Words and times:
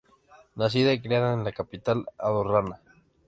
Nacida 0.55 0.93
y 0.93 0.99
criada 0.99 1.35
en 1.35 1.43
la 1.43 1.51
capital 1.51 2.07
andorrana. 2.17 2.79